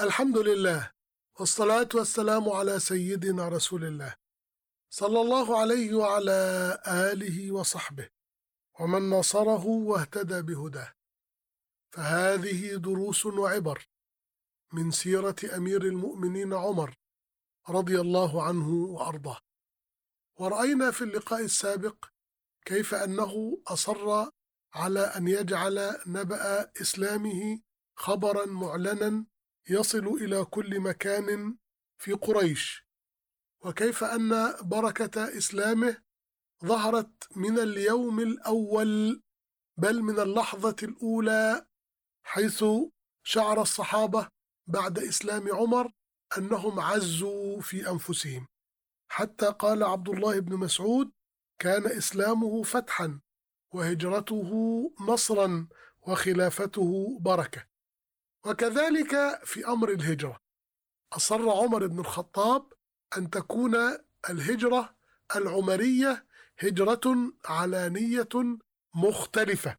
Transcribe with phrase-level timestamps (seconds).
[0.00, 0.90] الحمد لله
[1.40, 4.14] والصلاة والسلام على سيدنا رسول الله
[4.90, 6.32] صلى الله عليه وعلى
[6.86, 8.08] آله وصحبه
[8.80, 10.92] ومن نصره واهتدى بهداه.
[11.92, 13.86] فهذه دروس وعبر
[14.72, 16.94] من سيرة أمير المؤمنين عمر
[17.68, 19.38] رضي الله عنه وأرضاه.
[20.36, 22.04] ورأينا في اللقاء السابق
[22.66, 24.30] كيف أنه أصر
[24.74, 27.60] على أن يجعل نبأ إسلامه
[27.96, 29.26] خبرا معلنا
[29.68, 31.56] يصل إلى كل مكان
[31.98, 32.84] في قريش.
[33.60, 36.02] وكيف أن بركة إسلامه
[36.64, 39.22] ظهرت من اليوم الأول
[39.76, 41.66] بل من اللحظة الأولى
[42.26, 42.64] حيث
[43.24, 44.28] شعر الصحابة
[44.66, 45.92] بعد إسلام عمر
[46.38, 48.46] أنهم عزوا في أنفسهم.
[49.08, 51.12] حتى قال عبد الله بن مسعود
[51.58, 53.20] كان إسلامه فتحا
[53.72, 54.50] وهجرته
[55.00, 55.68] نصرا
[56.00, 57.73] وخلافته بركة.
[58.46, 60.40] وكذلك في أمر الهجرة.
[61.12, 62.72] أصر عمر بن الخطاب
[63.16, 63.74] أن تكون
[64.30, 64.96] الهجرة
[65.36, 66.26] العمرية
[66.58, 68.58] هجرة علانية
[68.94, 69.76] مختلفة.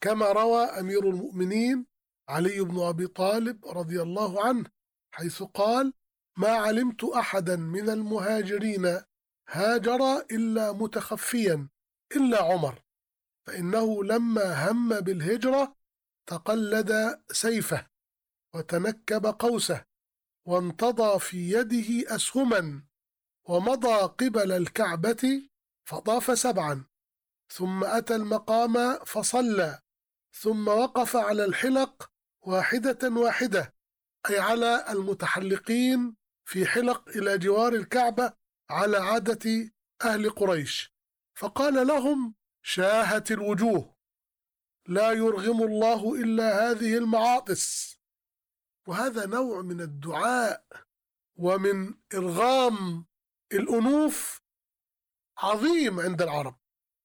[0.00, 1.86] كما روى أمير المؤمنين
[2.28, 4.64] علي بن أبي طالب رضي الله عنه
[5.10, 5.92] حيث قال
[6.36, 9.00] ما علمت أحدا من المهاجرين
[9.48, 11.68] هاجر إلا متخفيا
[12.16, 12.82] إلا عمر
[13.46, 15.76] فإنه لما هم بالهجرة
[16.28, 17.86] تقلد سيفه
[18.54, 19.84] وتنكب قوسه
[20.46, 22.82] وانتضى في يده أسهما
[23.48, 25.48] ومضى قبل الكعبة
[25.88, 26.84] فطاف سبعا.
[27.52, 29.80] ثم أتى المقام فصلى.
[30.32, 33.74] ثم وقف على الحلق واحدة واحدة
[34.30, 36.16] أي على المتحلقين
[36.48, 38.32] في حلق إلى جوار الكعبة
[38.70, 39.72] على عادة
[40.04, 40.94] أهل قريش.
[41.38, 43.97] فقال لهم شاهت الوجوه.
[44.88, 47.96] لا يرغم الله إلا هذه المعاطس.
[48.86, 50.64] وهذا نوع من الدعاء
[51.36, 53.06] ومن إرغام
[53.52, 54.40] الأنوف
[55.38, 56.56] عظيم عند العرب.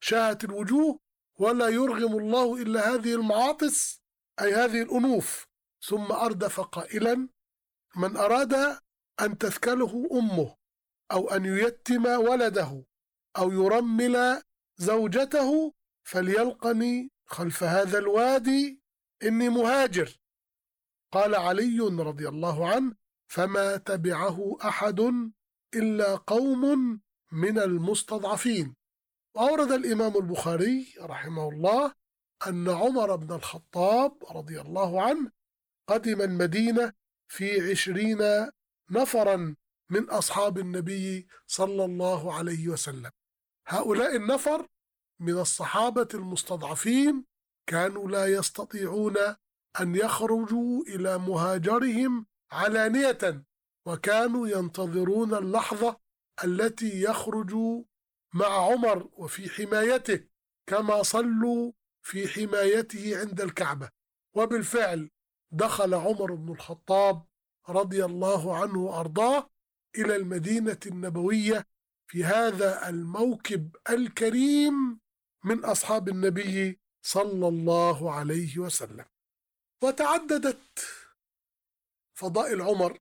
[0.00, 1.00] شاهت الوجوه
[1.38, 4.00] ولا يرغم الله إلا هذه المعاطس
[4.40, 5.46] أي هذه الأنوف.
[5.82, 7.28] ثم أردف قائلا
[7.96, 8.54] من أراد
[9.20, 10.56] أن تثكله أمه
[11.12, 12.84] أو أن ييتم ولده
[13.38, 14.42] أو يرمل
[14.76, 15.74] زوجته
[16.04, 18.80] فليلقني خلف هذا الوادي
[19.22, 20.18] إني مهاجر.
[21.12, 22.94] قال علي رضي الله عنه
[23.28, 25.00] فما تبعه أحد
[25.74, 27.00] إلا قوم
[27.32, 28.76] من المستضعفين.
[29.34, 31.94] وأورد الإمام البخاري رحمه الله
[32.46, 35.30] أن عمر بن الخطاب رضي الله عنه
[35.88, 36.92] قدم المدينة
[37.28, 38.18] في عشرين
[38.90, 39.56] نفرا
[39.90, 43.10] من أصحاب النبي صلى الله عليه وسلم.
[43.66, 44.68] هؤلاء النفر
[45.20, 47.24] من الصحابة المستضعفين
[47.66, 49.16] كانوا لا يستطيعون
[49.80, 53.44] أن يخرجوا إلى مهاجرهم علانية
[53.86, 56.00] وكانوا ينتظرون اللحظة
[56.44, 57.54] التي يخرج
[58.34, 60.24] مع عمر وفي حمايته
[60.66, 61.72] كما صلوا
[62.02, 63.90] في حمايته عند الكعبة.
[64.34, 65.10] وبالفعل
[65.52, 67.26] دخل عمر بن الخطاب
[67.68, 69.50] رضي الله عنه وأرضاه
[69.98, 71.66] إلى المدينة النبوية
[72.06, 75.00] في هذا الموكب الكريم
[75.44, 79.04] من أصحاب النبي صلى الله عليه وسلم.
[79.82, 80.80] وتعددت
[82.18, 82.98] فضائل عمر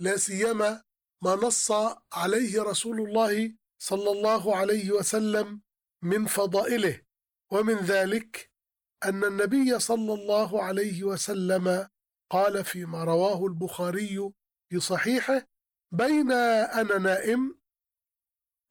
[0.00, 0.82] لا سيما
[1.22, 1.72] ما نص
[2.12, 5.62] عليه رسول الله صلى الله عليه وسلم
[6.02, 7.00] من فضائله.
[7.52, 8.52] ومن ذلك
[9.04, 11.88] أن النبي صلى الله عليه وسلم
[12.30, 14.32] قال فيما رواه البخاري
[14.70, 15.46] في صحيحه
[15.92, 17.58] بين أنا نائم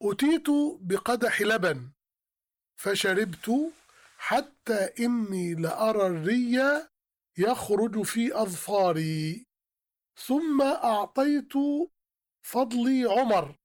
[0.01, 0.47] أتيت
[0.81, 1.91] بقدح لبن
[2.75, 3.73] فشربت
[4.17, 6.57] حتى إني لأرى الري
[7.37, 9.45] يخرج في أظفاري.
[10.15, 11.53] ثم أعطيت
[12.41, 13.55] فضلي عمر.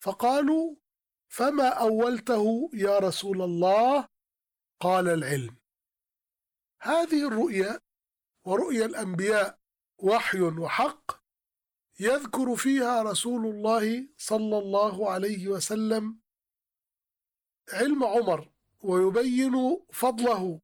[0.00, 0.76] فقالوا
[1.28, 4.08] فما أولته يا رسول الله؟
[4.80, 5.56] قال العلم.
[6.80, 7.80] هذه الرؤيا
[8.44, 9.58] ورؤيا الأنبياء
[9.98, 11.24] وحي وحق
[12.00, 16.20] يذكر فيها رسول الله صلى الله عليه وسلم
[17.72, 18.48] علم عمر
[18.80, 20.60] ويبين فضله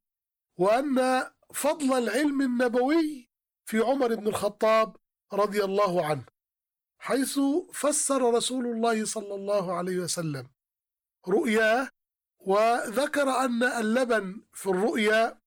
[0.57, 3.29] وأن فضل العلم النبوي
[3.65, 4.95] في عمر بن الخطاب
[5.33, 6.25] رضي الله عنه
[6.99, 7.39] حيث
[7.73, 10.47] فسر رسول الله صلى الله عليه وسلم
[11.27, 11.89] رؤياه
[12.39, 15.39] وذكر أن اللبن في الرؤيا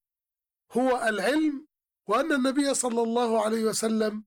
[0.72, 1.66] هو العلم
[2.06, 4.24] وأن النبي صلى الله عليه وسلم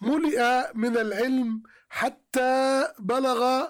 [0.00, 3.66] ملئ من العلم حتى بلغ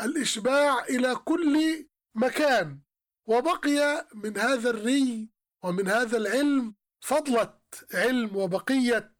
[0.00, 1.86] الإشباع إلى كل
[2.16, 2.80] مكان
[3.26, 5.30] وبقي من هذا الري
[5.64, 9.12] ومن هذا العلم فضلت علم وبقية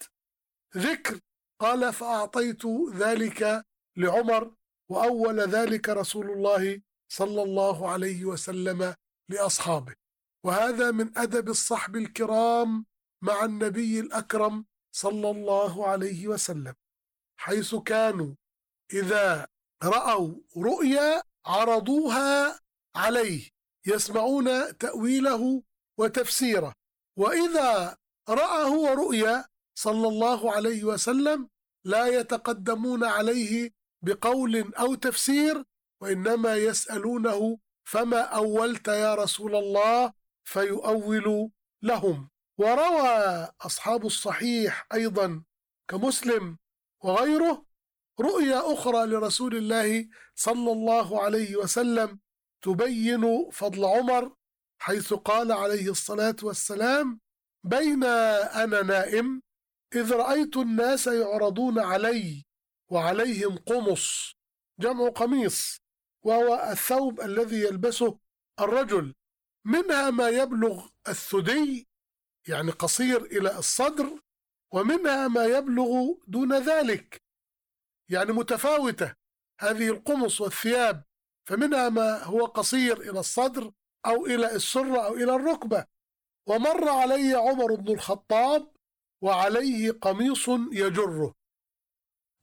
[0.76, 1.20] ذكر.
[1.60, 3.64] قال فأعطيت ذلك
[3.96, 4.54] لعمر
[4.88, 8.94] وأول ذلك رسول الله صلى الله عليه وسلم
[9.28, 9.94] لأصحابه.
[10.44, 12.86] وهذا من أدب الصحب الكرام
[13.22, 16.74] مع النبي الأكرم صلى الله عليه وسلم
[17.40, 18.34] حيث كانوا
[18.92, 19.46] إذا
[19.82, 22.60] رأوا رؤيا عرضوها
[22.96, 23.48] عليه
[23.86, 25.62] يسمعون تأويله
[25.98, 26.72] وتفسيره.
[27.18, 27.96] وإذا
[28.28, 29.44] رأى هو رؤيا
[29.78, 31.48] صلى الله عليه وسلم
[31.84, 33.70] لا يتقدمون عليه
[34.02, 35.64] بقول أو تفسير
[36.02, 40.12] وإنما يسألونه فما أولت يا رسول الله؟
[40.44, 41.50] فيؤول
[41.82, 42.30] لهم.
[42.58, 45.44] وروى أصحاب الصحيح أيضا
[45.88, 46.58] كمسلم
[47.04, 47.66] وغيره
[48.20, 52.20] رؤيا أخرى لرسول الله صلى الله عليه وسلم
[52.66, 54.36] تبين فضل عمر
[54.82, 57.20] حيث قال عليه الصلاة والسلام
[57.64, 59.42] بين أنا نائم
[59.94, 62.44] إذ رأيت الناس يعرضون علي
[62.90, 64.32] وعليهم قمص
[64.80, 65.78] جمع قميص
[66.24, 68.18] وهو الثوب الذي يلبسه
[68.60, 69.14] الرجل
[69.66, 71.88] منها ما يبلغ الثدي
[72.48, 74.20] يعني قصير إلى الصدر
[74.72, 77.22] ومنها ما يبلغ دون ذلك
[78.10, 79.14] يعني متفاوتة
[79.60, 81.05] هذه القمص والثياب
[81.48, 83.72] فمنها ما هو قصير إلى الصدر
[84.06, 85.86] أو إلى السرة أو إلى الركبة.
[86.48, 88.72] ومر علي عمر بن الخطاب
[89.22, 91.34] وعليه قميص يجره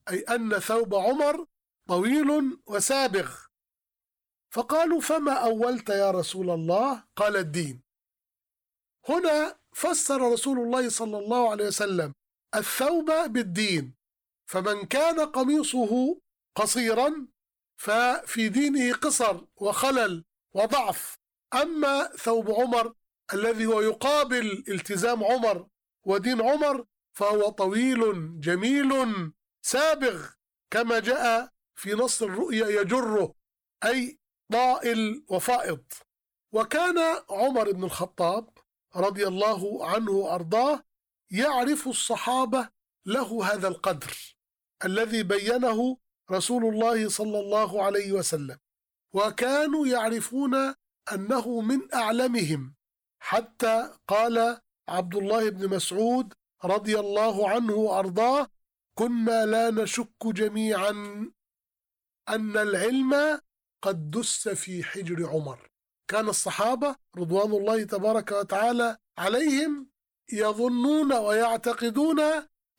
[0.09, 1.45] أي أن ثوب عمر
[1.87, 3.35] طويل وسابغ.
[4.53, 7.81] فقالوا فما أولت يا رسول الله؟ قال الدين.
[9.09, 12.13] هنا فسر رسول الله صلى الله عليه وسلم
[12.55, 13.95] الثوب بالدين
[14.49, 16.19] فمن كان قميصه
[16.55, 17.27] قصيرا
[17.77, 21.17] ففي دينه قصر وخلل وضعف.
[21.53, 22.93] أما ثوب عمر
[23.33, 25.67] الذي هو يقابل التزام عمر
[26.03, 28.91] ودين عمر فهو طويل جميل
[29.61, 30.29] سابغ
[30.71, 33.35] كما جاء في نص الرؤيا يجره
[33.85, 34.19] أي
[34.51, 35.83] ضائل وفائض.
[36.51, 36.97] وكان
[37.29, 38.49] عمر بن الخطاب
[38.95, 40.83] رضي الله عنه وأرضاه
[41.31, 42.69] يعرف الصحابة
[43.05, 44.35] له هذا القدر
[44.85, 45.97] الذي بينه
[46.31, 48.57] رسول الله صلى الله عليه وسلم
[49.13, 50.55] وكانوا يعرفون
[51.13, 52.75] أنه من أعلمهم.
[53.19, 56.33] حتى قال عبد الله بن مسعود
[56.65, 58.47] رضي الله عنه وأرضاه
[58.97, 60.91] كنا لا نشك جميعا
[62.29, 63.41] أن العلم
[63.81, 65.69] قد دس في حجر عمر.
[66.07, 69.89] كان الصحابة رضوان الله تبارك وتعالى عليهم
[70.31, 72.19] يظنون ويعتقدون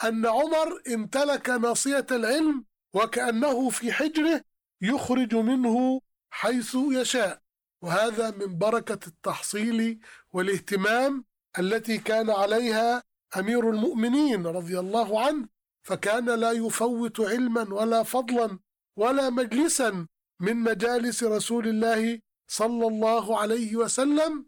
[0.05, 2.65] أن عمر امتلك ناصية العلم
[2.95, 4.45] وكأنه في حجره
[4.81, 6.01] يخرج منه
[6.31, 7.41] حيث يشاء.
[7.83, 10.01] وهذا من بركة التحصيل
[10.33, 11.25] والاهتمام
[11.59, 13.03] التي كان عليها
[13.37, 15.49] أمير المؤمنين رضي الله عنه
[15.83, 18.59] فكان لا يفوت علما ولا فضلا
[18.97, 20.07] ولا مجلسا
[20.41, 24.47] من مجالس رسول الله صلى الله عليه وسلم.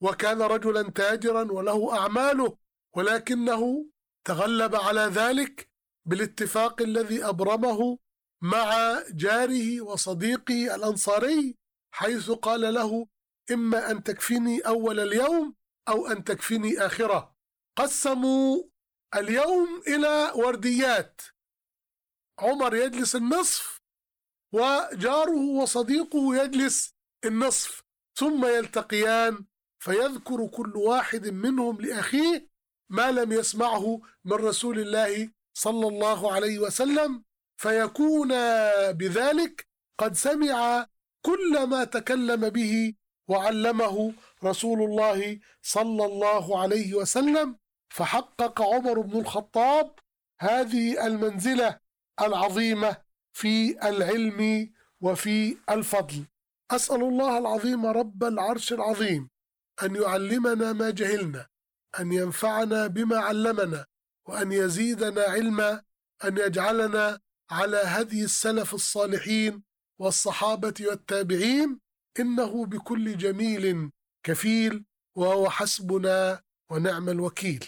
[0.00, 2.56] وكان رجلا تاجرا وله أعماله
[2.96, 3.86] ولكنه
[4.24, 5.68] تغلب على ذلك
[6.08, 7.98] بالاتفاق الذي أبرمه
[8.42, 11.56] مع جاره وصديقه الأنصاري
[11.94, 13.06] حيث قال له
[13.52, 15.54] إما أن تكفيني أول اليوم
[15.88, 17.34] أو أن تكفيني آخرة.
[17.78, 18.62] قسموا
[19.16, 21.20] اليوم إلى ورديات
[22.38, 23.80] عمر يجلس النصف
[24.52, 27.82] وجاره وصديقه يجلس النصف
[28.18, 29.44] ثم يلتقيان
[29.82, 32.48] فيذكر كل واحد منهم لأخيه
[32.90, 37.22] ما لم يسمعه من رسول الله صلى الله عليه وسلم
[37.56, 38.28] فيكون
[38.92, 39.66] بذلك
[39.98, 40.86] قد سمع
[41.22, 42.94] كل ما تكلم به
[43.28, 44.12] وعلمه
[44.44, 47.56] رسول الله صلى الله عليه وسلم
[47.88, 49.94] فحقق عمر بن الخطاب
[50.40, 51.78] هذه المنزلة
[52.20, 52.96] العظيمة
[53.32, 56.24] في العلم وفي الفضل.
[56.70, 59.30] أسأل الله العظيم رب العرش العظيم
[59.82, 61.46] أن يعلمنا ما جهلنا
[62.00, 63.86] أن ينفعنا بما علمنا
[64.28, 65.82] وأن يزيدنا علما
[66.24, 69.62] أن يجعلنا على هدي السلف الصالحين
[69.98, 71.80] والصحابة والتابعين
[72.20, 73.90] إنه بكل جميل
[74.26, 74.84] كفيل
[75.16, 77.64] وهو حسبنا ونعم الوكيل.